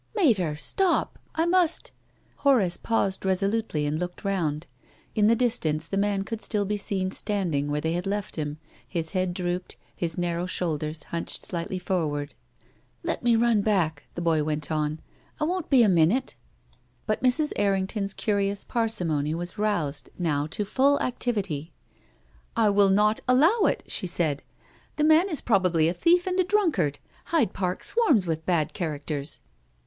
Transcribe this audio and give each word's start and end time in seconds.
"Mater— 0.15 0.55
stop! 0.55 1.19
I 1.35 1.45
must" 1.45 1.91
Horace 2.37 2.75
paused 2.77 3.23
resolutely 3.23 3.85
and 3.85 3.99
looked 3.99 4.25
round. 4.25 4.65
In 5.13 5.27
the 5.27 5.35
distance 5.35 5.85
the 5.85 5.95
man 5.95 6.23
could 6.23 6.41
still 6.41 6.65
be 6.65 6.75
seen 6.75 7.11
standing 7.11 7.69
where 7.69 7.81
they 7.81 7.91
had 7.93 8.07
left 8.07 8.35
him, 8.35 8.57
his 8.87 9.11
head 9.11 9.31
drooped, 9.31 9.75
his 9.95 10.17
narrow 10.17 10.47
shoulders 10.47 11.03
hunclied 11.11 11.45
slightly 11.45 11.77
forward." 11.77 12.33
Let 13.03 13.21
me 13.21 13.35
run 13.35 13.61
back," 13.61 14.05
the 14.15 14.23
boy 14.23 14.43
went 14.43 14.71
on;" 14.71 14.97
I 15.39 15.43
won't 15.43 15.69
be 15.69 15.83
a 15.83 15.85
minuU." 15.87 16.33
354 17.05 17.05
TONGUES 17.05 17.05
OF 17.05 17.05
CONSCIENCE. 17.05 17.05
But 17.45 17.61
Mrs. 17.61 17.63
Errington's 17.63 18.13
curious 18.15 18.63
parsimony 18.63 19.35
was 19.35 19.59
roused 19.59 20.09
now 20.17 20.47
to 20.47 20.65
full 20.65 20.99
activity." 20.99 21.73
I 22.55 22.71
will 22.71 22.89
not 22.89 23.19
allow 23.27 23.65
it," 23.67 23.83
she 23.87 24.07
said;" 24.07 24.41
the 24.95 25.03
man 25.03 25.29
is 25.29 25.41
probably 25.41 25.87
a 25.87 25.93
thief 25.93 26.25
and 26.25 26.39
a 26.39 26.43
drunkard. 26.43 26.97
Hyde 27.25 27.53
Park 27.53 27.83
swarms 27.83 28.25
with 28.25 28.47
bad 28.47 28.73
characters." 28.73 29.41